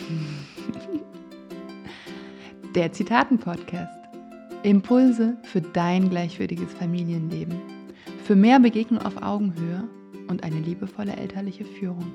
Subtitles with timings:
[2.74, 3.98] Der Zitaten-Podcast.
[4.62, 7.60] Impulse für dein gleichwürdiges Familienleben.
[8.24, 9.88] Für mehr Begegnung auf Augenhöhe
[10.28, 12.12] und eine liebevolle elterliche Führung.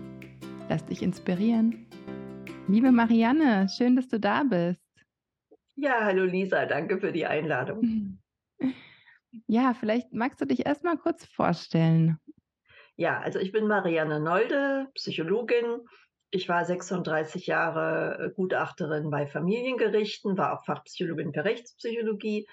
[0.69, 1.87] Lass dich inspirieren.
[2.67, 4.81] Liebe Marianne, schön, dass du da bist.
[5.75, 8.19] Ja, hallo Lisa, danke für die Einladung.
[9.47, 12.17] Ja, vielleicht magst du dich erst mal kurz vorstellen.
[12.95, 15.81] Ja, also ich bin Marianne Nolde, Psychologin.
[16.31, 22.47] Ich war 36 Jahre äh, Gutachterin bei Familiengerichten, war auch Fachpsychologin für Rechtspsychologie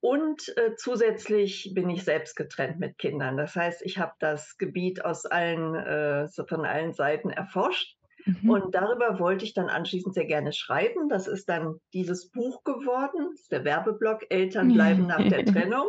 [0.00, 3.36] und äh, zusätzlich bin ich selbst getrennt mit Kindern.
[3.36, 8.50] Das heißt, ich habe das Gebiet aus allen, äh, von allen Seiten erforscht Mhm.
[8.50, 11.08] Und darüber wollte ich dann anschließend sehr gerne schreiben.
[11.08, 15.88] Das ist dann dieses Buch geworden, das ist der Werbeblock Eltern bleiben nach der Trennung.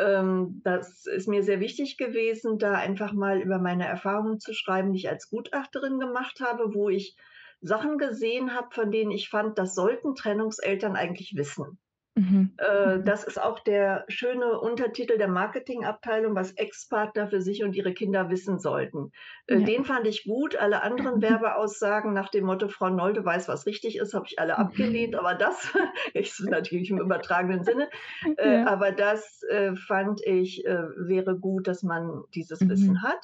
[0.00, 4.92] Ähm, das ist mir sehr wichtig gewesen, da einfach mal über meine Erfahrungen zu schreiben,
[4.92, 7.16] die ich als Gutachterin gemacht habe, wo ich
[7.60, 11.78] Sachen gesehen habe, von denen ich fand, das sollten Trennungseltern eigentlich wissen.
[12.16, 12.52] Mhm.
[12.56, 17.94] Äh, das ist auch der schöne Untertitel der Marketingabteilung, was Ex-Partner für sich und ihre
[17.94, 19.12] Kinder wissen sollten.
[19.46, 19.64] Äh, ja.
[19.64, 20.56] Den fand ich gut.
[20.56, 24.58] Alle anderen Werbeaussagen nach dem Motto, Frau Nolde weiß, was richtig ist, habe ich alle
[24.58, 25.14] abgelehnt.
[25.14, 25.72] Aber das
[26.14, 27.88] ist natürlich im übertragenen Sinne.
[28.36, 28.66] Äh, ja.
[28.66, 29.42] Aber das
[29.86, 32.70] fand ich, wäre gut, dass man dieses mhm.
[32.70, 33.18] Wissen hat.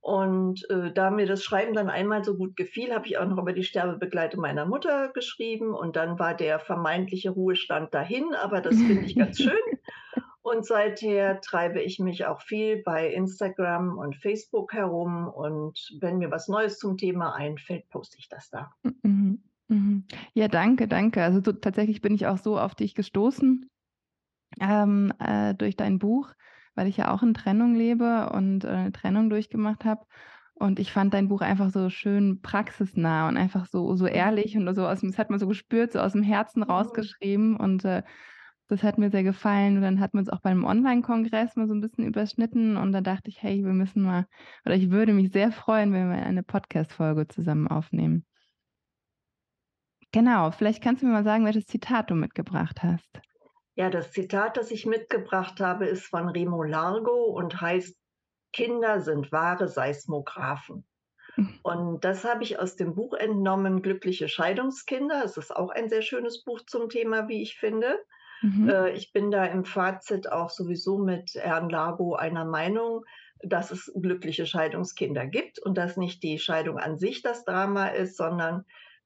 [0.00, 3.38] Und äh, da mir das Schreiben dann einmal so gut gefiel, habe ich auch noch
[3.38, 5.74] über die Sterbebegleitung meiner Mutter geschrieben.
[5.74, 9.52] Und dann war der vermeintliche Ruhestand dahin, aber das finde ich ganz schön.
[10.40, 15.28] Und seither treibe ich mich auch viel bei Instagram und Facebook herum.
[15.28, 18.70] Und wenn mir was Neues zum Thema einfällt, poste ich das da.
[19.02, 19.42] Mhm.
[19.68, 20.04] Mhm.
[20.32, 21.22] Ja, danke, danke.
[21.22, 23.68] Also so, tatsächlich bin ich auch so auf dich gestoßen
[24.60, 26.32] ähm, äh, durch dein Buch
[26.78, 30.06] weil ich ja auch in Trennung lebe und äh, eine Trennung durchgemacht habe.
[30.54, 34.72] Und ich fand dein Buch einfach so schön praxisnah und einfach so, so ehrlich und
[34.76, 37.56] so aus dem, das hat man so gespürt, so aus dem Herzen rausgeschrieben.
[37.56, 38.04] Und äh,
[38.68, 39.76] das hat mir sehr gefallen.
[39.76, 42.76] Und dann hatten wir uns auch beim Online-Kongress mal so ein bisschen überschnitten.
[42.76, 44.26] Und da dachte ich, hey, wir müssen mal,
[44.64, 48.24] oder ich würde mich sehr freuen, wenn wir eine Podcast-Folge zusammen aufnehmen.
[50.12, 53.20] Genau, vielleicht kannst du mir mal sagen, welches Zitat du mitgebracht hast.
[53.78, 57.96] Ja, das Zitat, das ich mitgebracht habe, ist von Remo Largo und heißt,
[58.52, 60.84] Kinder sind wahre Seismographen.
[61.36, 61.60] Mhm.
[61.62, 65.22] Und das habe ich aus dem Buch entnommen, Glückliche Scheidungskinder.
[65.24, 68.00] Es ist auch ein sehr schönes Buch zum Thema, wie ich finde.
[68.42, 68.68] Mhm.
[68.68, 73.04] Äh, ich bin da im Fazit auch sowieso mit Herrn Largo einer Meinung,
[73.44, 78.16] dass es glückliche Scheidungskinder gibt und dass nicht die Scheidung an sich das Drama ist,
[78.16, 78.64] sondern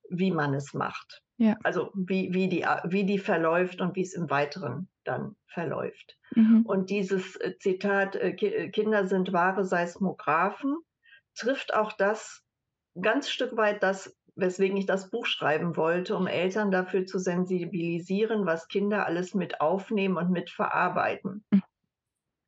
[0.09, 1.23] wie man es macht.
[1.43, 1.57] Ja.
[1.65, 6.17] Also wie, wie, die, wie die verläuft und wie es im Weiteren dann verläuft.
[6.37, 6.63] Mhm.
[6.65, 10.77] Und dieses äh, Zitat, äh, äh, Kinder sind wahre Seismographen,
[11.35, 12.45] trifft auch das
[13.01, 18.47] ganz Stück weit das, weswegen ich das Buch schreiben wollte, um Eltern dafür zu sensibilisieren,
[18.47, 21.45] was Kinder alles mit aufnehmen und mit verarbeiten.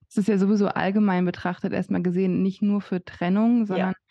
[0.09, 4.04] Es ist ja sowieso allgemein betrachtet erstmal gesehen, nicht nur für Trennung, sondern ja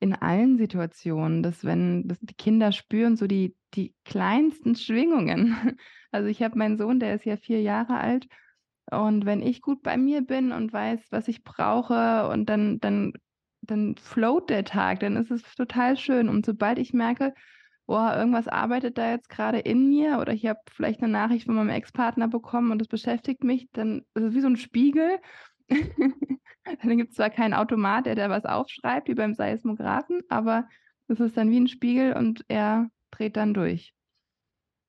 [0.00, 5.56] in allen Situationen, dass wenn dass die Kinder spüren so die, die kleinsten Schwingungen.
[6.12, 8.26] Also ich habe meinen Sohn, der ist ja vier Jahre alt.
[8.90, 13.12] Und wenn ich gut bei mir bin und weiß, was ich brauche, und dann, dann,
[13.62, 16.28] dann float der Tag, dann ist es total schön.
[16.28, 17.32] Und sobald ich merke,
[17.86, 21.54] boah, irgendwas arbeitet da jetzt gerade in mir oder ich habe vielleicht eine Nachricht von
[21.54, 25.18] meinem Ex-Partner bekommen und das beschäftigt mich, dann ist es wie so ein Spiegel.
[26.82, 30.68] dann gibt es zwar keinen Automat, der da was aufschreibt, wie beim Seismographen, aber
[31.08, 33.94] es ist dann wie ein Spiegel und er dreht dann durch.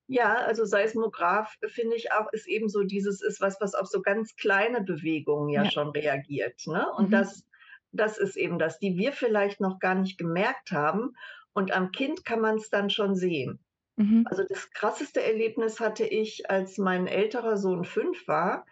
[0.08, 4.02] Ja, also Seismograph finde ich auch, ist eben so dieses, ist was, was auf so
[4.02, 5.72] ganz kleine Bewegungen ja, ja.
[5.72, 6.62] schon reagiert.
[6.68, 6.86] Ne?
[6.98, 7.12] Und mhm.
[7.12, 7.46] das,
[7.94, 11.16] das ist eben das, die wir vielleicht noch gar nicht gemerkt haben.
[11.54, 13.60] Und am Kind kann man es dann schon sehen.
[13.96, 14.26] Mhm.
[14.30, 18.66] Also das krasseste Erlebnis hatte ich, als mein älterer Sohn fünf war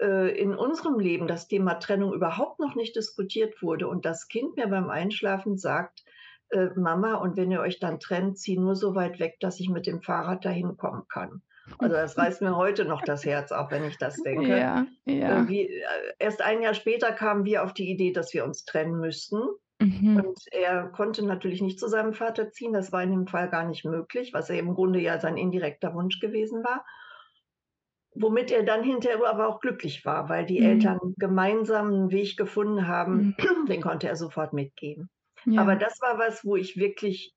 [0.00, 4.66] in unserem Leben das Thema Trennung überhaupt noch nicht diskutiert wurde und das Kind mir
[4.66, 6.04] beim Einschlafen sagt,
[6.50, 9.68] äh, Mama, und wenn ihr euch dann trennt, zieh nur so weit weg, dass ich
[9.68, 11.42] mit dem Fahrrad dahin kommen kann.
[11.78, 14.58] Also das reißt mir heute noch das Herz, auch wenn ich das denke.
[14.58, 15.42] Ja, ja.
[15.42, 15.84] Äh, wie, äh,
[16.18, 19.40] erst ein Jahr später kamen wir auf die Idee, dass wir uns trennen müssten.
[19.78, 20.16] Mhm.
[20.16, 22.72] Und er konnte natürlich nicht zu seinem Vater ziehen.
[22.72, 25.94] Das war in dem Fall gar nicht möglich, was ja im Grunde ja sein indirekter
[25.94, 26.84] Wunsch gewesen war
[28.20, 30.66] womit er dann hinterher aber auch glücklich war, weil die mhm.
[30.66, 33.66] Eltern gemeinsam einen Weg gefunden haben, mhm.
[33.68, 35.08] den konnte er sofort mitgeben.
[35.46, 35.62] Ja.
[35.62, 37.34] Aber das war was, wo ich wirklich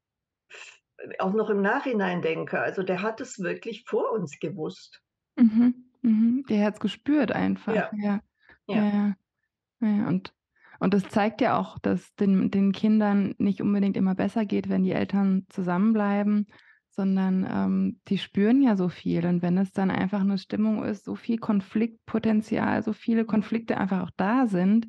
[1.19, 5.01] auch noch im Nachhinein denke, also der hat es wirklich vor uns gewusst.
[5.35, 5.85] Mhm.
[6.01, 6.45] Mhm.
[6.49, 7.73] Der hat es gespürt einfach.
[7.73, 7.89] Ja.
[7.93, 8.19] Ja.
[8.67, 8.83] ja.
[9.81, 9.87] ja.
[9.87, 10.07] ja.
[10.07, 10.33] Und,
[10.79, 14.83] Und das zeigt ja auch, dass den, den Kindern nicht unbedingt immer besser geht, wenn
[14.83, 16.47] die Eltern zusammenbleiben,
[16.95, 19.25] sondern ähm, die spüren ja so viel.
[19.25, 24.03] Und wenn es dann einfach eine Stimmung ist, so viel Konfliktpotenzial, so viele Konflikte einfach
[24.03, 24.87] auch da sind,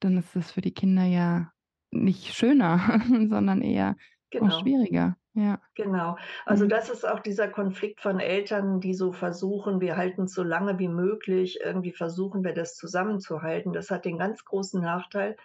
[0.00, 1.50] dann ist das für die Kinder ja
[1.90, 3.96] nicht schöner, sondern eher
[4.30, 4.58] genau.
[4.60, 5.16] schwieriger.
[5.34, 5.60] Ja.
[5.74, 6.18] Genau.
[6.44, 10.42] Also das ist auch dieser Konflikt von Eltern, die so versuchen, wir halten es so
[10.42, 13.72] lange wie möglich, irgendwie versuchen wir das zusammenzuhalten.
[13.72, 15.36] Das hat den ganz großen Nachteil,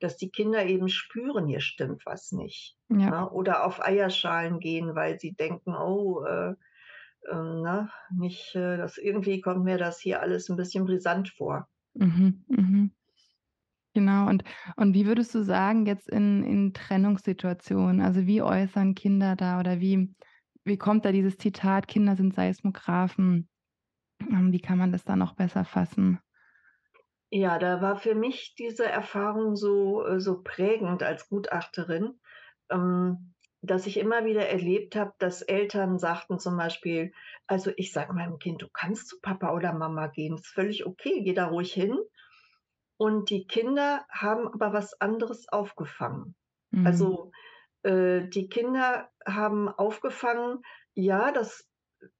[0.00, 2.76] dass die Kinder eben spüren, hier stimmt was nicht.
[2.88, 2.96] Ja.
[2.98, 3.20] Ja?
[3.22, 3.30] Ne?
[3.30, 9.40] Oder auf Eierschalen gehen, weil sie denken, oh, äh, äh, na, nicht, äh, das irgendwie
[9.40, 11.68] kommt mir das hier alles ein bisschen brisant vor.
[11.94, 12.90] Mhm, mhm.
[13.96, 14.42] Genau, und
[14.76, 19.80] und wie würdest du sagen, jetzt in in Trennungssituationen, also wie äußern Kinder da oder
[19.80, 20.14] wie
[20.64, 23.48] wie kommt da dieses Zitat: „Kinder sind Seismographen“?
[24.20, 26.20] Ähm, wie kann man das da noch besser fassen?
[27.36, 32.20] Ja, da war für mich diese Erfahrung so äh, so prägend als Gutachterin,
[32.70, 37.12] ähm, dass ich immer wieder erlebt habe, dass Eltern sagten zum Beispiel:
[37.48, 41.24] „Also, ich sage meinem Kind: ‚Du kannst zu Papa oder Mama gehen, ist völlig okay,
[41.24, 41.98] geh da ruhig hin.‘“
[42.96, 46.36] und die Kinder haben aber was anderes aufgefangen.
[46.72, 47.14] Mhm.
[47.14, 47.32] Also,
[47.82, 50.62] äh, die Kinder haben aufgefangen:
[50.94, 51.68] „Ja, das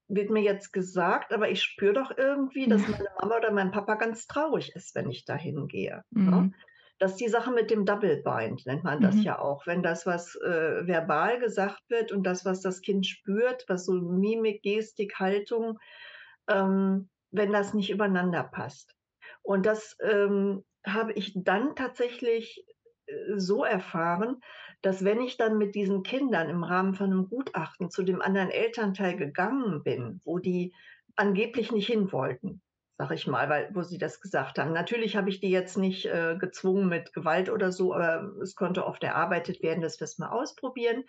[0.09, 3.95] wird mir jetzt gesagt, aber ich spüre doch irgendwie, dass meine Mama oder mein Papa
[3.97, 6.47] ganz traurig ist, wenn ich da hingehe“, ne?
[6.47, 6.55] Mhm.
[6.99, 9.25] Das ist die Sache mit dem Double Bind, nennt man das Mhm.
[9.25, 9.67] ja auch.
[9.67, 13.95] Wenn das, was, äh, verbal gesagt wird und das, was das Kind spürt, was so
[13.95, 15.79] Mimik, Gestik, Haltung,
[16.49, 18.95] ähm, wenn das nicht übereinander passt.
[19.43, 22.65] Und das, ähm, habe ich dann tatsächlich,
[23.07, 24.41] äh, so erfahren,
[24.85, 28.51] dass wenn ich dann mit diesen Kindern im Rahmen von einem Gutachten zu dem anderen
[28.51, 30.75] Elternteil gegangen bin, wo die
[31.17, 32.61] angeblich nicht hin wollten,
[32.99, 34.73] sage ich mal, weil wo sie das gesagt haben.
[34.73, 38.85] Natürlich habe ich die jetzt nicht, äh, gezwungen mit Gewalt oder so, aber es konnte
[38.85, 41.05] oft erarbeitet werden, dass wir's mal ausprobieren.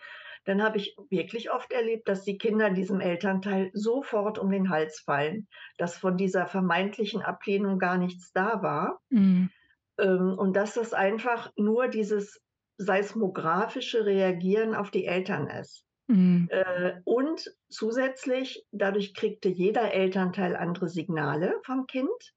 [0.46, 5.00] Dann habe ich wirklich oft erlebt, dass die Kinder diesem Elternteil sofort um den Hals
[5.00, 9.00] fallen, dass von dieser vermeintlichen Ablehnung gar nichts da war.
[9.10, 9.50] Mhm.
[9.98, 12.40] Ähm, und dass das einfach nur dieses
[12.78, 15.84] seismografische Reagieren auf die Eltern ist.
[16.08, 16.50] Mhm.
[16.50, 22.34] Äh, und zusätzlich, dadurch kriegte jeder Elternteil andere Signale vom Kind,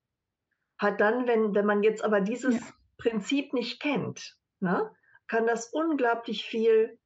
[0.80, 2.74] hat dann, wenn wenn man jetzt aber dieses Ja.
[2.97, 4.91] Prinzip nicht kennt, ne,
[5.27, 6.97] kann das unglaublich viel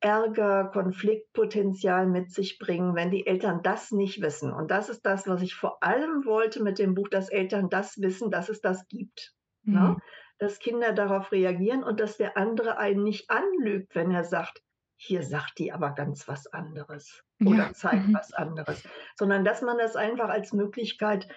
[0.00, 4.52] Ärger, Konfliktpotenzial mit sich bringen, wenn die Eltern das nicht wissen.
[4.52, 8.00] Und das ist das, was ich vor allem wollte mit dem Buch, dass Eltern das
[8.00, 9.34] wissen, dass es das gibt,
[9.70, 9.96] ne?
[10.42, 14.60] Dass Kinder darauf reagieren und dass der andere einen nicht anlügt, wenn er sagt:
[14.96, 17.72] „Hier sagt die aber ganz was anderes oder Ja.
[17.72, 18.20] zeigt Mhm.
[18.20, 18.82] was anderes“,
[19.16, 21.28] sondern dass man das einfach als Möglichkeit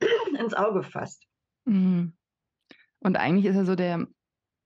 [0.38, 1.26] ins Auge fasst.
[1.66, 2.14] Mhm.
[3.00, 4.08] Und eigentlich ist ja so der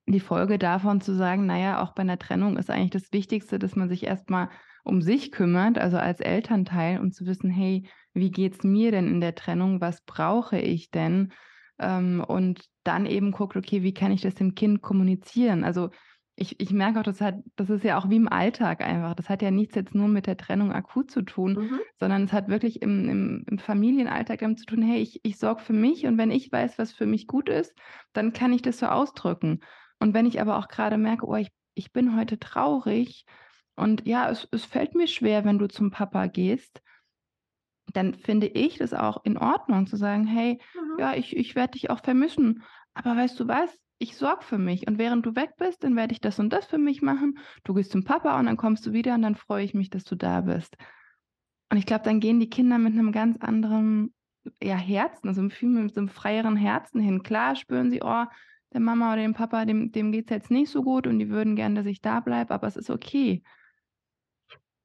[0.09, 3.59] die Folge davon zu sagen, na ja, auch bei 'ner Trennung ist eigentlich das Wichtigste,
[3.59, 4.51] dass man sich erst mal
[4.85, 9.21] um sich kümmert, also als Elternteil, um zu wissen: „Hey, wie geht's mir denn in
[9.21, 9.81] der Trennung?
[9.83, 11.33] Was brauche ich denn?“
[11.81, 15.91] Ähm, und dann eben guckt: „Okay, wie kann ich das dem Kind kommunizieren?“ Also,
[16.37, 19.15] ich ich merke auch, das hat das ist ja auch wie im Alltag einfach.
[19.15, 21.83] Das hat ja nichts jetzt nur mit der Trennung akut zu tun, Mhm.
[22.01, 25.63] sondern es hat wirklich im im im Familienalltag damit zu tun: „Hey, ich ich sorge
[25.63, 27.75] für mich und wenn ich weiß, was für mich gut ist,
[28.13, 29.61] dann kann ich das so ausdrücken.“
[30.01, 33.25] Und wenn ich aber auch grade merke: „Oh, ich ich bin heute traurig
[33.77, 36.83] und ja, es es fällt mir schwer, wenn du zum Papa gehst“
[37.95, 40.99] dann finde ich das auch in Ordnung zu sagen: „Hey, Mhm.
[40.99, 42.63] ja, ich ich werde dich auch vermissen,
[42.95, 43.79] aber weißt du was?
[44.01, 46.67] Ich sorge für mich und während du weg bist, dann werde ich das und das
[46.67, 47.39] für mich machen.
[47.65, 50.05] Du gehst zum Papa und dann kommst du wieder und dann freue ich mich, dass
[50.05, 50.77] du da bist.“
[51.71, 54.15] Und ich glaube, dann gehen die Kinder mit 'nem ganz anderen,
[54.63, 57.23] ja, Herzen, also viel mit so 'nem freieren Herzen hin.
[57.23, 58.25] Klar spüren sie: „Oh,
[58.73, 61.57] der Mama oder dem Papa, dem dem geht's jetzt nicht so gut und die würden
[61.57, 63.43] gern, dass ich da bleibe“, aber es ist okay.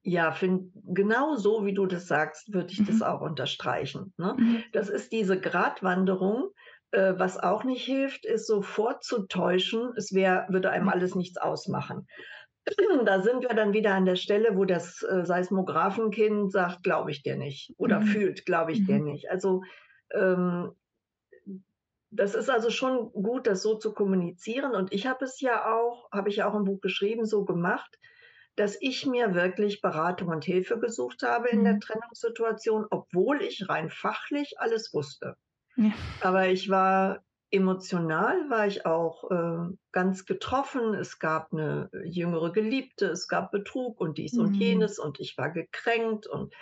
[0.05, 3.01] Ja, fin genau so, wie du das sagst, würde ich das Mhm.
[3.01, 4.37] auch unterstreichen, ne?
[4.37, 4.73] Mhm.
[4.73, 6.49] Das ist diese Gratwanderung.
[6.91, 10.89] Äh, was auch nicht hilft, ist so vorzutäuschen, es wäre würde einem Ja.
[10.89, 12.05] alles nichts ausmachen.
[13.05, 17.23] Da sind wir dann wieder an der Stelle, wo das, äh, Seismographenkind sagt: „Glaube ich
[17.23, 18.01] dir nicht“ oder Mhm.
[18.01, 19.01] fühlt: „Glaube ich dir Mhm.
[19.01, 19.63] nicht.“ Also,
[20.13, 20.71] ähm,
[22.11, 26.09] das ist also schon gut, das so zu kommunizieren und ich habe es ja auch
[26.11, 27.97] habe ich ja auch im Buch geschrieben, so gemacht,
[28.55, 31.81] dass ich mir wirklich Beratung und Hilfe gesucht habe in der Mhm.
[31.81, 35.35] Trennungssituation, obwohl ich rein fachlich alles wusste.
[35.77, 36.03] Ja.
[36.19, 40.95] Aber ich war emotional war ich auch, äh, ganz getroffen.
[40.95, 44.57] Es gab 'ne jüngere Geliebte, es gab Betrug und dies und Mhm.
[44.57, 46.53] jenes und ich war gekränkt und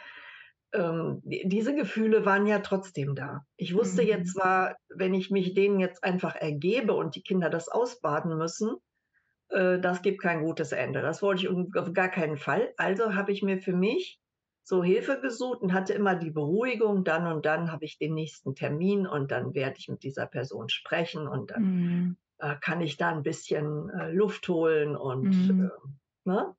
[0.73, 3.41] ähm, diese Gefühle waren ja trotzdem da.
[3.57, 4.33] Ich wusste jetzt Mhm.
[4.33, 8.77] zwar, wenn ich mich denen jetzt einfach ergebe und die Kinder das ausbaden müssen,
[9.51, 11.01] äh, das gibt kein gutes Ende.
[11.01, 12.73] Das wollte ich um auf gar keinen Fall.
[12.77, 14.19] Also habe ich mir für mich
[14.63, 18.55] so Hilfe gesucht und hatte immer die Beruhigung, dann und dann habe ich den nächsten
[18.55, 22.15] Termin und dann werde ich mit dieser Person sprechen und dann, Mhm.
[22.39, 25.71] äh, kann ich da 'n bisschen, äh, Luft holen und, Mhm.
[25.85, 26.55] ähm, ne?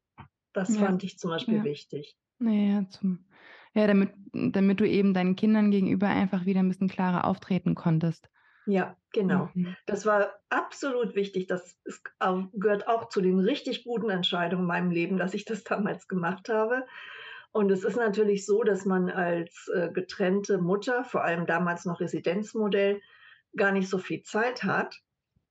[0.54, 1.64] Das Ja, fand ich zum Beispiel ja.
[1.64, 2.14] wichtig.
[2.40, 3.26] Na ja, zum
[3.74, 8.30] ja, damit damit du eben deinen Kindern gegenüber einfach wieder 'n bisschen klarer auftreten konntest.
[8.66, 9.50] Ja, genau.
[9.54, 9.76] Mhm.
[9.86, 11.48] Das war absolut wichtig.
[11.48, 12.02] Das ist
[12.54, 16.48] gehört auch zu den richtig guten Entscheidungen in meinem Leben, dass ich das damals gemacht
[16.48, 16.86] habe.
[17.52, 22.00] Und es ist natürlich so, dass man als, äh, getrennte Mutter, vor allem damals noch
[22.00, 23.00] Residenzmodell,
[23.56, 25.00] gar nicht so viel Zeit hat.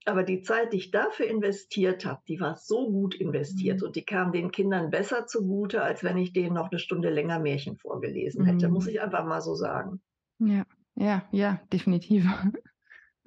[0.06, 3.84] Aber die Zeit, die ich dafür investiert habe, die war so gut investiert Mhm.
[3.84, 7.40] und die kam den Kindern besser zugute, als wenn ich denen noch 'ne Stunde länger
[7.40, 8.90] Märchen vorgelesen hätte, muss Mhm.
[8.90, 10.02] ich einfach mal so sagen.
[10.40, 10.66] Ja,
[10.96, 12.26] ja, ja, definitiv.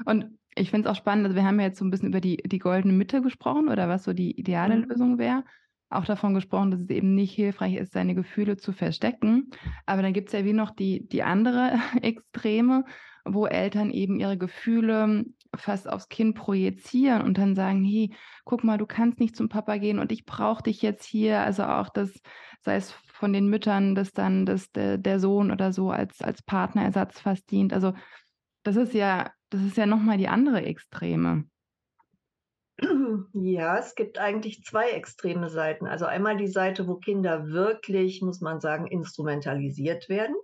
[0.04, 2.20] Und ich finde es auch spannend, also wir haben ja jetzt so 'n bisschen über
[2.20, 4.84] die die goldene Mitte gesprochen oder was so die ideale Mhm.
[4.88, 5.44] Lösung wäre.
[5.90, 9.50] Auch davon gesprochen, dass es eben nicht hilfreich ist, seine Gefühle zu verstecken.
[9.86, 11.72] Aber dann gibt's ja wie noch die die andere
[12.02, 12.84] Extreme,
[13.24, 15.24] wo Eltern eben ihre Gefühle
[15.56, 19.76] fast aufs Kind projizieren und dann sagen: „Hey, guck mal, du kannst nicht zum Papa
[19.78, 22.20] gehen und ich brauche dich jetzt hier.“ Also auch das
[22.60, 26.42] sei es von den Müttern, dass dann dass der der Sohn oder so als als
[26.42, 27.72] Partnerersatz fast dient.
[27.72, 27.92] Also,
[28.62, 31.44] das ist ja das ist ja noch mal die andere Extreme.
[33.34, 35.86] Ja, es gibt eigentlich 2 extreme Seiten.
[35.86, 40.36] Also einmal die Seite, wo Kinder wirklich, muss man sagen, instrumentalisiert werden.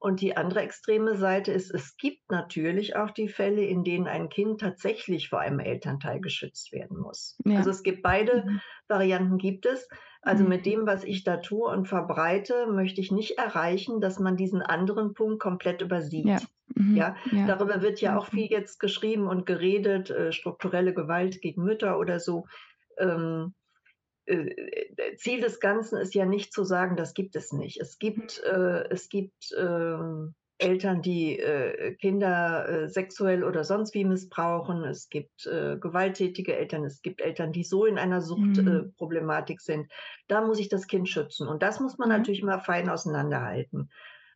[0.00, 4.28] Und die andere extreme Seite ist, es gibt natürlich auch die Fälle, in denen ein
[4.28, 7.38] Kind tatsächlich vor einem Elternteil geschützt werden muss.
[7.44, 7.58] Ja.
[7.58, 8.60] Also, es gibt beide Mhm.
[8.88, 9.88] Varianten gibt es.
[10.22, 10.70] Also, mit Mhm.
[10.70, 15.14] dem, was ich da tue und verbreite, möchte ich nicht erreichen, dass man diesen anderen
[15.14, 15.82] Punkt komplett
[16.26, 16.38] Ja.
[16.82, 16.94] Mhm.
[16.94, 17.46] Ja, Ja.
[17.46, 18.32] darüber wird ja auch Okay.
[18.32, 22.46] viel jetzt geschrieben und geredet, äh, strukturelle Gewalt gegen Mütter oder so.
[22.98, 23.54] Ähm,
[24.26, 27.80] äh, äh, Ziel des Ganzen ist ja nicht zu sagen, das gibt es nicht.
[27.80, 34.04] Es gibt äh, es gibt, ähm, Eltern, die, äh, Kinder, äh, sexuell oder sonst wie
[34.04, 34.84] missbrauchen.
[34.84, 36.84] Es gibt, gewalttätige Eltern.
[36.84, 38.92] Es gibt Eltern, die so in einer Sucht äh, Mhm.
[39.60, 39.90] Sind.
[40.28, 41.48] Da muss ich das Kind schützen.
[41.48, 42.10] Und das muss man Ja.
[42.10, 43.90] natürlich immer fein auseinanderhalten.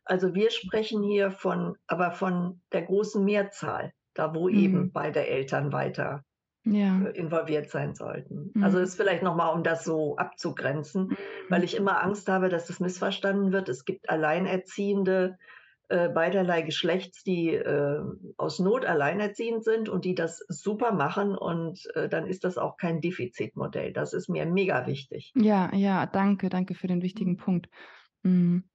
[0.07, 4.91] Also, wir sprechen hier von aber von der großen Mehrzahl, da wo eben Mhm.
[4.91, 6.23] beide Eltern weiter,
[6.65, 6.93] Ja.
[6.99, 8.55] äh, involviert sein sollten.
[8.55, 8.59] Mhm.
[8.59, 11.13] Also, ist vielleicht noch mal, um das so abzugrenzen,
[11.49, 11.65] weil Mhm.
[11.65, 13.69] ich immer Angst habe, dass das missverstanden wird.
[13.69, 15.37] Es gibt Alleinerziehende,
[15.89, 18.01] äh, beiderlei Geschlechts, die, äh,
[18.37, 22.77] aus Not alleinerziehend sind und die das super machen und, äh, dann ist das auch
[22.77, 23.93] kein Defizitmodell.
[23.93, 25.35] Das ist mir mega wichtig.
[25.35, 27.37] Ja, ja, danke, danke für den wichtigen Mhm.
[27.37, 27.69] Punkt.
[28.23, 28.69] Mhm.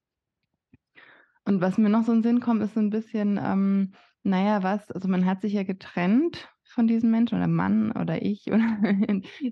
[1.45, 4.43] Und was mir noch so in 'n Sinn kommt, ist so 'n bisschen, ähm, na
[4.45, 8.47] ja, was also, man hat sich ja getrennt von diesem Menschen oder Mann oder ich
[8.53, 8.79] oder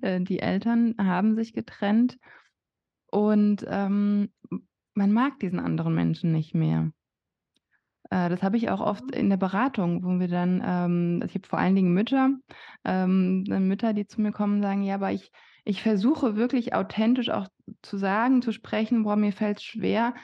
[0.02, 2.18] äh, die Eltern haben sich getrennt
[3.10, 4.32] und, ähm,
[4.94, 6.92] man mag diesen anderen Menschen nicht mehr.
[8.10, 9.14] Äh, das habe ich auch oft Mhm.
[9.14, 12.30] in der Beratung, wo wir dann ähm, ich habe vor allen Dingen Mütter
[12.84, 15.30] ähm, äh, Mütter, die zu mir kommen und sagen: „Ja, aber ich
[15.64, 17.48] ich versuche wirklich authentisch auch
[17.82, 20.14] zu sagen, zu sprechen, boah, mir fällt's schwer.“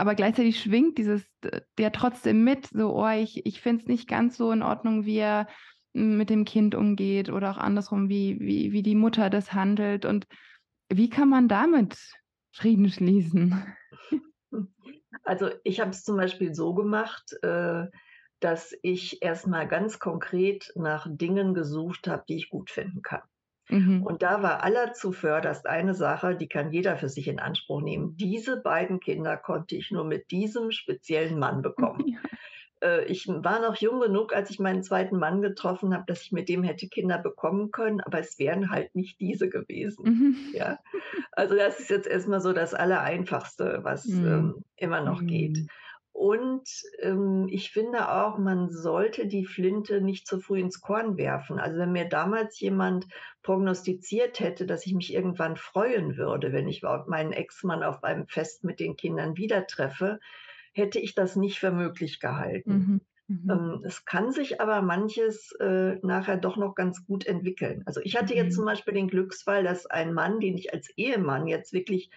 [0.00, 4.08] Aber gleichzeitig schwingt dieses d ja trotzdem mit, so: „Oh, ich ich finde es nicht
[4.08, 5.46] ganz so in Ordnung, wie er
[5.92, 10.26] mit dem Kind umgeht oder auch andersrum, wie wie wie die Mutter das handelt.“ Und
[10.90, 11.98] wie kann man damit
[12.52, 13.62] Frieden schließen?
[15.24, 17.86] Also, ich habe es zum Beispiel so gemacht, äh,
[18.40, 23.22] dass ich erst mal ganz konkret nach Dingen gesucht habe, die ich gut finden kann.
[23.70, 24.02] Mhm.
[24.02, 28.16] Und da war aller zuvörderst eine Sache, die kann jeder für sich in Anspruch nehmen.
[28.16, 32.04] Diese beiden Kinder konnte ich nur mit diesem speziellen Mann bekommen.
[32.08, 32.18] Ja.
[32.82, 35.10] Äh, ich war noch jung genug, als ich meinen 2.
[35.12, 38.94] Mann getroffen habe, dass ich mit dem hätte Kinder bekommen können, aber es wären halt
[38.94, 40.36] nicht diese gewesen, Mhm.
[40.54, 40.78] ja?
[41.32, 44.26] Also, das ist jetzt erst mal so das Allereinfachste, was, Mhm.
[44.26, 45.58] ähm, immer noch geht.
[46.12, 46.68] Und,
[47.00, 51.58] ähm, ich finde auch, man sollte die Flinte nicht zu früh ins Korn werfen.
[51.58, 53.06] Also, wenn mir damals jemand
[53.42, 58.64] prognostiziert hätte, dass ich mich irgendwann freuen würde, wenn ich meinen Ex-Mann auf einem Fest
[58.64, 60.18] mit den Kindern wieder treffe,
[60.74, 62.88] hätte ich das nicht für möglich gehalten.
[62.88, 63.00] Mhm.
[63.28, 63.50] Mhm.
[63.50, 67.82] Ähm, es kann sich aber manches, äh, nachher doch noch ganz gut entwickeln.
[67.86, 68.56] Also, ich hatte jetzt Mhm.
[68.56, 72.10] zum Beispiel den Glücksfall, dass ein Mann, den ich als Ehemann jetzt wirklich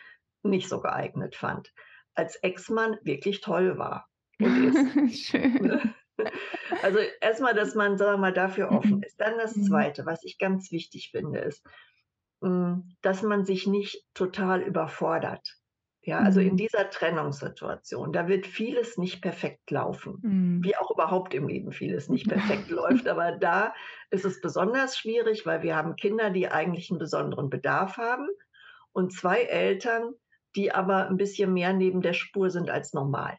[0.43, 1.73] nicht so geeignet fand,
[2.15, 4.09] als Ex-Mann wirklich toll war
[5.09, 5.71] Schön.
[6.81, 9.05] Also, erst mal, dass man, sagen wir mal, dafür offen Mhm.
[9.05, 9.19] ist.
[9.19, 9.63] Dann das Mhm.
[9.63, 11.65] 2., was ich ganz wichtig finde, ist,
[12.43, 15.47] hm, dass man sich nicht total überfordert.
[16.03, 16.57] Ja, also in Mhm.
[16.57, 20.63] dieser Trennungssituation, da wird vieles nicht perfekt laufen, Mhm.
[20.63, 23.07] wie auch überhaupt im Leben vieles nicht perfekt läuft.
[23.07, 23.73] Aber da
[24.11, 28.27] ist es besonders schwierig, weil wir haben Kinder, die eigentlich 'n besonderen Bedarf haben
[28.93, 30.13] und 2 Eltern,
[30.55, 33.37] die aber 'n bisschen mehr neben der Spur sind als normal.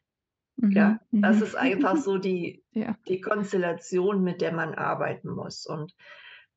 [0.70, 1.42] Ja, Mhm, das mhm.
[1.42, 2.96] ist einfach so die Ja.
[3.08, 5.66] die Konstellation, mit der man arbeiten muss.
[5.66, 5.92] Und,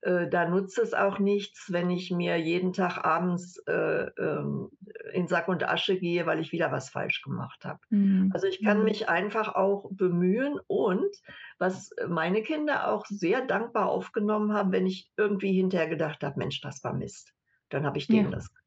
[0.01, 4.69] äh, da nutzt es auch nichts, wenn ich mir jeden Tag abends, äh, ähm,
[5.11, 7.79] in Sack und Asche gehe, weil ich wieder was falsch gemacht habe.
[7.91, 8.85] Mhm, Also, ich kann mhm.
[8.85, 11.13] mich einfach auch bemühen und
[11.59, 16.61] was meine Kinder auch sehr dankbar aufgenommen haben, wenn ich irgendwie hinterher gedacht habe: „Mensch,
[16.61, 17.33] das war Mist.“
[17.69, 18.31] Dann habe ich denen Ja.
[18.31, 18.66] das gesagt,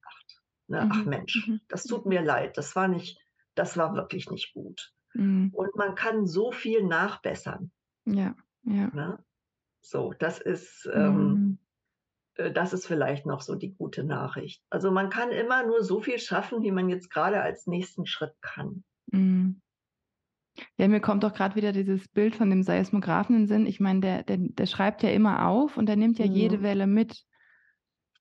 [0.70, 0.86] ne?
[0.90, 2.56] „Ach Mhm, Mensch, mhm, das tut mir leid.
[2.58, 3.18] Das war nicht
[3.56, 5.50] das war wirklich nicht gut.“ Mhm.
[5.52, 7.72] Und man kann so viel nachbessern.
[8.06, 8.34] Ja,
[8.64, 8.90] ja.
[8.92, 9.24] Ne?
[9.82, 11.58] So, das ist, ähm Mhm.
[12.36, 14.64] äh, das ist vielleicht noch so die gute Nachricht.
[14.70, 18.34] Also, man kann immer nur so viel schaffen, wie man jetzt grade als nächsten Schritt
[18.42, 18.84] kann.
[19.12, 19.60] Mhm.
[20.78, 23.66] Ja, mir kommt auch grad wieder dieses Bild von dem Seismographen in 'n Sinn.
[23.66, 26.62] Ich meine, der der der schreibt ja immer auf und der nimmt ja jede Mhm.
[26.62, 27.24] Welle mit.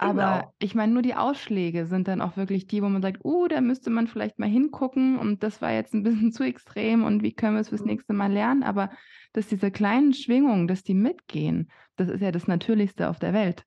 [0.01, 0.53] Aber Genau.
[0.59, 3.61] ich meine, nur die Ausschläge sind dann auch wirklich die, wo man sagt: „Uh, da
[3.61, 7.33] müsste man vielleicht mal hingucken und das war jetzt 'n bisschen zu extrem und wie
[7.33, 7.85] können wir's fürs Mhm.
[7.85, 8.91] nächste Mal lernen?“ Aber
[9.33, 13.65] dass diese kleinen Schwingungen, dass die mitgehen, das ist ja das Natürlichste auf der Welt.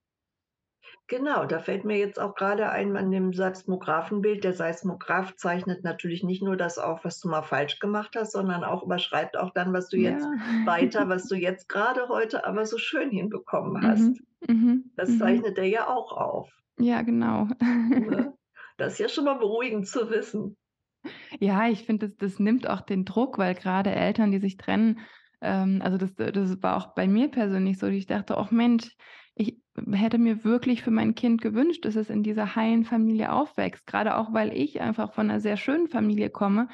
[1.07, 4.43] Genau, da fällt mir jetzt auch grade ein an dem Seismographenbild.
[4.43, 8.65] Der Seismograph zeichnet natürlich nicht nur das auf, was du mal falsch gemacht hast, sondern
[8.65, 10.63] auch überschreibt auch dann, was du jetzt Ja.
[10.65, 14.23] weiter was du jetzt grade heute aber so schön hinbekommen Mhm, hast.
[14.49, 15.19] mhm, Das mhm.
[15.19, 16.51] zeichnet er ja auch auf.
[16.79, 17.49] Ja, genau.
[17.97, 18.37] Ne?
[18.79, 20.57] Das ist ja schon mal beruhigend zu wissen.
[21.41, 25.01] Ja, ich finde, das das nimmt auch den Druck, weil grade Eltern, die sich trennen
[25.45, 28.95] ähm, also, das das war auch bei mir persönlich so, ich dachte: „Och Mensch,
[29.35, 29.59] ich
[29.93, 34.17] hätte mir wirklich für mein Kind gewünscht, dass es in dieser heilen Familie aufwächst.“ Grade
[34.17, 36.69] auch, weil ich einfach von 'ner sehr schönen Familie komme,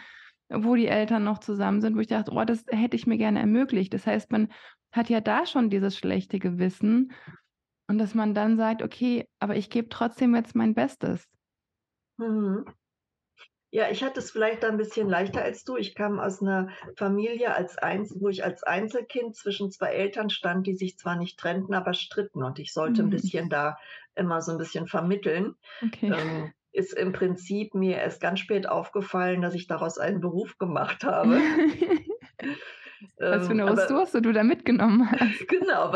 [0.50, 3.40] wo die Eltern noch zusammen sind, wo ich dachte: „Oh, das hätte ich mir gerne
[3.40, 4.48] ermöglicht.“ Das heißt, man
[4.92, 7.12] hat ja da schon dieses schlechte Gewissen
[7.88, 11.26] und dass man dann sagt: „Okay, aber ich gebe trotzdem jetzt mein Bestes.“
[12.18, 12.64] Mhm.
[13.72, 15.76] Ja, ich hatte es vielleicht da 'n bisschen leichter als du.
[15.76, 20.66] Ich kam aus 'ner Familie als Einzel wo ich als Einzelkind zwischen 2 Eltern stand,
[20.66, 23.11] die sich zwar nicht trennten, aber stritten und ich sollte Mhm.
[23.11, 23.76] bisschen da
[24.14, 25.54] immer so 'n bisschen vermitteln.
[25.85, 26.18] Okay.
[26.18, 31.04] Ähm, ist im Prinzip mir erst ganz spät aufgefallen, dass ich daraus einen Beruf gemacht
[31.04, 31.42] habe.
[33.30, 35.46] Was für Ähm, 'ne aber Ressource du da mitgenommen hast.
[35.48, 35.92] Genau,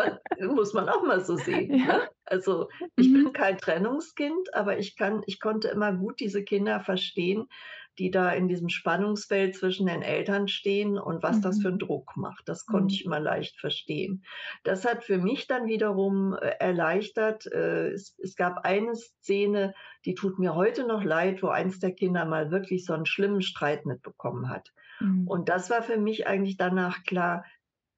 [0.54, 1.84] muss man auch mal so sehen, Ja.
[1.84, 2.08] ne?
[2.24, 3.32] Also, ich bin Mhm.
[3.32, 7.46] kein Trennungskind, aber ich kann ich konnte immer gut diese Kinder verstehen,
[7.98, 11.70] die da in diesem Spannungsfeld zwischen den Eltern stehen und was das für Mhm.
[11.70, 12.48] 'n Druck macht.
[12.48, 12.94] Das konnte Mhm.
[12.94, 14.24] ich immer leicht verstehen.
[14.64, 19.74] Das hat für mich dann wiederum, äh, erleichtert äh, es es gab eine Szene,
[20.06, 23.42] die tut mir heute noch leid, wo eins der Kinder mal wirklich so 'n schlimmen
[23.42, 24.70] Streit mitbekommen hat.
[25.02, 25.26] Mhm.
[25.28, 27.44] Und das war für mich eigentlich danach klar,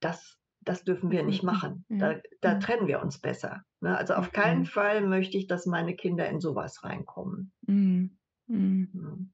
[0.00, 1.52] das das dürfen wir nicht mehr.
[1.54, 1.84] machen.
[1.90, 2.14] Ja.
[2.14, 2.60] Da da Mhm.
[2.60, 3.96] trennen wir uns besser, ne?
[3.98, 4.66] Also, auf keinen Mhm.
[4.66, 7.52] Fall möchte ich, dass meine Kinder in so was reinkommen.
[7.66, 8.18] Mhm.
[8.46, 8.88] Mhm.
[8.92, 9.32] Mhm.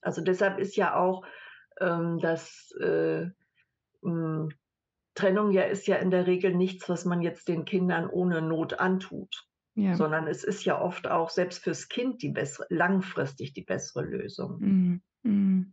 [0.00, 1.24] Also, deshalb ist ja auch,
[1.80, 3.26] ähm, das, äh,
[4.02, 4.50] hm
[5.14, 8.78] Trennung ja ist ja in der Regel nichts, was man jetzt den Kindern ohne Not
[8.78, 9.94] antut, Ja.
[9.96, 15.02] sondern es ist ja oft auch selbst fürs Kind die bessere langfristig die bessere Lösung.
[15.24, 15.72] Mhm.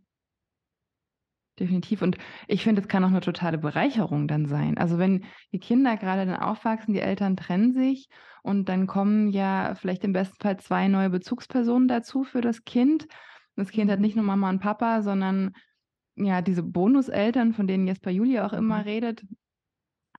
[1.58, 2.02] Definitiv.
[2.02, 4.76] Und ich finde, es kann auch 'ne totale Bereicherung dann sein.
[4.76, 8.08] Also, wenn die Kinder grade dann aufwachsen, die Eltern trennen sich
[8.42, 13.06] und dann kommen ja vielleicht im besten Fall 2 neue Bezugspersonen dazu für das Kind.
[13.56, 14.02] Das Kind hat Mhm.
[14.02, 15.52] nicht nur Mama und Papa, sondern,
[16.16, 18.86] ja, diese Bonuseltern, von denen Jesper Julia auch immer Mhm.
[18.86, 19.24] redet,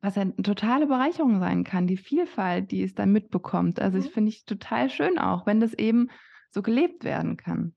[0.01, 3.81] was ja 'ne totale Bereicherung sein kann, die Vielfalt, die es da mitbekommt.
[3.81, 4.09] Also, das Mhm.
[4.09, 6.09] finde ich total schön auch, wenn das eben
[6.51, 7.73] so gelebt werden kann.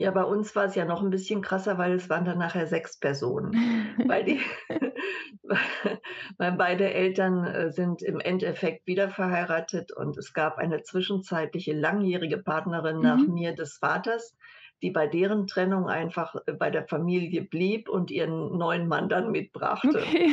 [0.00, 3.00] Ja, bei uns war's ja noch 'n bisschen krasser, weil es waren dann nachher 6
[3.00, 3.58] Personen,
[4.06, 4.40] weil die
[6.38, 13.00] weil beide Eltern, äh, sind im Endeffekt wiederverheiratet und es gab eine zwischenzeitliche langjährige Partnerin
[13.00, 13.26] nach Mhm.
[13.26, 14.36] mir des Vaters,
[14.82, 19.32] die bei deren Trennung einfach, äh, bei der Familie blieb und ihren neuen Mann dann
[19.32, 20.14] mitbrachte.
[20.14, 20.28] Okay,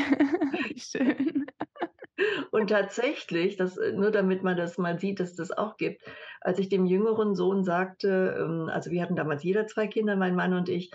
[0.77, 1.45] schön.
[2.51, 6.01] Und tatsächlich, das äh, nur damit man das mal sieht, dass das auch gibt,
[6.41, 10.35] als ich dem jüngeren Sohn sagte ähm, also, wir hatten damals jeder 2 Kinder, mein
[10.35, 10.91] Mann und ich,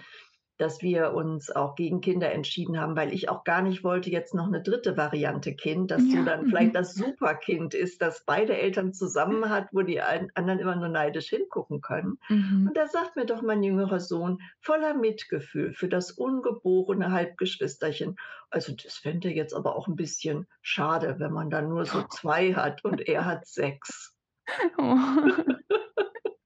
[0.60, 4.34] dass wir uns auch gegen Kinder entschieden haben, weil ich auch gar nicht wollte jetzt
[4.34, 4.96] noch 'ne 3.
[4.96, 9.68] Variante Kind, das so Ja, dann vielleicht das Superkind ist, das beide Eltern zusammen hat,
[9.72, 12.18] wo die ein anderen immer nur neidisch hingucken können.
[12.30, 12.70] Mhm.
[12.70, 18.16] Und da sagt mir doch mein jüngerer Sohn voller Mitgefühl für das ungeborene Halbgeschwisterchen:
[18.50, 22.02] „Also, das fände er jetzt aber auch 'n bisschen schade, wenn man dann nur so
[22.08, 24.14] 2 hat und er hat 6.“
[24.78, 25.30] Oh.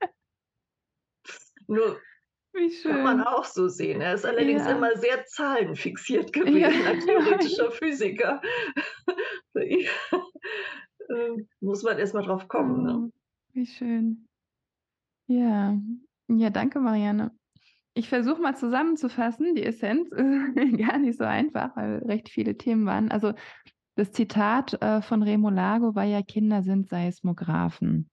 [1.69, 2.05] Nur
[2.55, 2.93] Wie schön.
[2.93, 4.01] Kann man auch so sehen.
[4.01, 4.77] Er ist allerdings ja.
[4.77, 6.69] immer sehr zahlenfixiert gewesen, ja.
[6.69, 8.41] ein theoretischer Physiker.
[11.11, 12.83] Ähm, muss man erst mal drauf kommen.
[12.83, 12.97] Ne?
[12.97, 13.11] Oh,
[13.53, 14.27] wie schön.
[15.27, 15.79] Ja.
[16.29, 17.31] Ja, danke, Marianne.
[17.93, 22.87] Ich versuche mal zusammenzufassen, die Essenz ist gar nicht so einfach, weil recht viele Themen
[22.87, 23.11] waren.
[23.11, 23.35] Also
[23.97, 28.11] das Zitat äh, von Remo Lago war ja, Kinder sind Seismographen.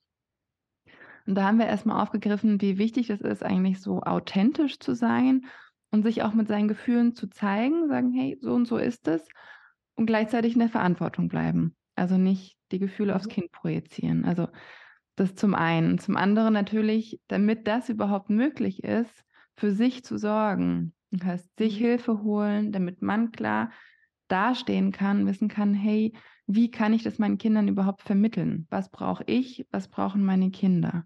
[1.26, 5.46] Und da haben wir erstmal aufgegriffen, wie wichtig es ist, eigentlich so authentisch zu sein
[5.92, 9.28] und sich auch mit seinen Gefühlen zu zeigen, sagen, hey, so und so ist es
[9.96, 11.76] und gleichzeitig in der Verantwortung bleiben.
[11.96, 13.32] Also nicht die Gefühle aufs mhm.
[13.32, 14.26] Kind projizieren.
[14.26, 14.48] Also
[15.16, 16.00] das zum einen.
[16.00, 19.24] Zum anderen natürlich, damit das überhaupt möglich ist,
[19.56, 20.94] für sich zu sorgen.
[21.12, 21.86] Das heißt, sich mhm.
[21.86, 23.72] Hilfe holen, damit man klar
[24.28, 26.14] dastehen kann, wissen kann, hey,
[26.56, 28.68] wie kann ich das meinen Kindern überhaupt vermitteln?
[28.70, 29.66] Was brauche ich?
[29.72, 31.06] Was brauchen meine Kinder?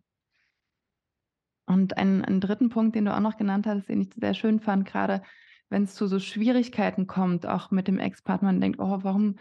[1.65, 4.60] Und einen, einen dritten Punkt, den du auch noch genannt hattest, den ich sehr schön
[4.60, 5.21] fand, gerade
[5.69, 9.38] wenn es zu so Schwierigkeiten kommt, auch mit dem Ex-Partner, man denkt, oh, warum,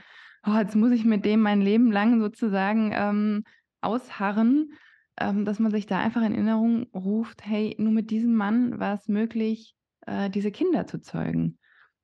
[0.46, 3.44] oh, jetzt muss ich mit dem mein Leben lang sozusagen ähm,
[3.82, 4.72] ausharren,
[5.18, 8.94] ähm, dass man sich da einfach in Erinnerung ruft, hey, nur mit diesem Mann war
[8.94, 11.58] es möglich, äh, diese Kinder zu zeugen.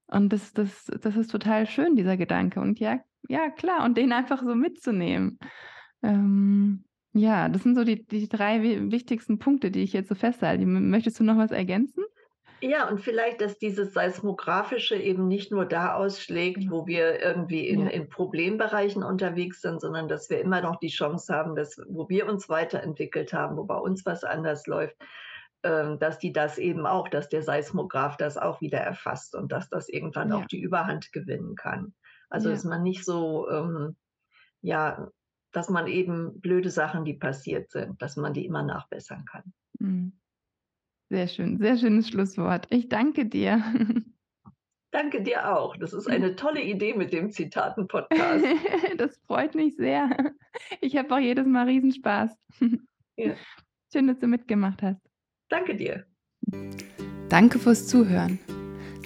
[0.07, 2.61] Und das, das, das ist total schön, dieser Gedanke.
[2.61, 5.39] Und ja, ja, klar, und den einfach so mitzunehmen.
[6.03, 10.65] Ähm, ja, das sind so die, die drei wichtigsten Punkte, die ich jetzt so festhalte.
[10.65, 12.05] Möchtest du noch was ergänzen?
[12.63, 17.87] Ja, und vielleicht, dass dieses Seismografische eben nicht nur da ausschlägt, wo wir irgendwie in,
[17.87, 17.89] ja.
[17.89, 22.29] in Problembereichen unterwegs sind, sondern dass wir immer noch die Chance haben, dass, wo wir
[22.29, 24.95] uns weiterentwickelt haben, wo bei uns was anders läuft,
[25.63, 29.71] ähm, dass die das eben auch, dass der Seismograph das auch wieder erfasst und dass
[29.71, 30.37] das irgendwann ja.
[30.37, 31.95] auch die Überhand gewinnen kann.
[32.31, 32.55] Also ja.
[32.55, 33.97] dass man nicht so, ähm,
[34.63, 35.11] ja,
[35.53, 39.53] dass man eben blöde Sachen, die passiert sind, dass man die immer nachbessern kann.
[39.79, 40.13] Mhm.
[41.11, 42.67] Sehr schön, sehr schönes Schlusswort.
[42.71, 43.63] Ich danke dir.
[44.93, 45.77] Danke dir auch.
[45.77, 48.45] Das ist eine tolle Idee mit dem Zitaten-Podcast.
[48.97, 50.11] das freut mich sehr.
[50.81, 52.37] Ich habe auch jedes Mal Riesenspaß.
[53.17, 53.35] Ja.
[53.93, 55.01] Schön, dass du mitgemacht hast.
[55.49, 56.07] Danke dir.
[57.29, 58.39] Danke fürs Zuhören.